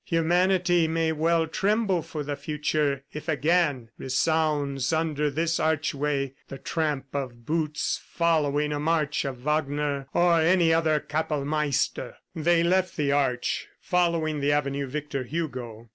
Humanity 0.05 0.87
may 0.87 1.11
well 1.11 1.45
tremble 1.45 2.01
for 2.01 2.23
the 2.23 2.35
future 2.35 3.03
if 3.13 3.29
again 3.29 3.89
resounds 3.99 4.91
under 4.91 5.29
this 5.29 5.59
archway 5.59 6.33
the 6.47 6.57
tramp 6.57 7.05
of 7.13 7.45
boots 7.45 8.01
following 8.03 8.71
a 8.71 8.79
march 8.79 9.25
of 9.25 9.37
Wagner 9.37 10.07
or 10.11 10.41
any 10.41 10.73
other 10.73 10.99
Kapellmeister." 10.99 12.15
They 12.35 12.63
left 12.63 12.97
the 12.97 13.11
Arch, 13.11 13.67
following 13.79 14.39
the 14.39 14.51
avenue 14.51 14.87
Victor 14.87 15.21
Hugo. 15.23 15.87